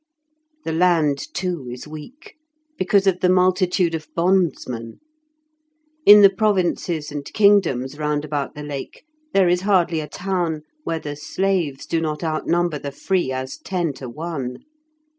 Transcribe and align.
The 0.65 0.71
land, 0.73 1.27
too, 1.31 1.67
is 1.69 1.87
weak, 1.87 2.33
because 2.75 3.05
of 3.05 3.19
the 3.19 3.29
multitude 3.29 3.93
of 3.93 4.07
bondsmen. 4.15 4.99
In 6.07 6.21
the 6.23 6.29
provinces 6.31 7.11
and 7.11 7.23
kingdoms 7.23 7.99
round 7.99 8.25
about 8.25 8.55
the 8.55 8.63
Lake 8.63 9.03
there 9.33 9.47
is 9.47 9.61
hardly 9.61 9.99
a 9.99 10.07
town 10.09 10.63
where 10.83 10.97
the 10.97 11.15
slaves 11.15 11.85
do 11.85 12.01
not 12.01 12.23
outnumber 12.23 12.79
the 12.79 12.91
free 12.91 13.31
as 13.31 13.59
ten 13.59 13.93
to 13.93 14.09
one. 14.09 14.63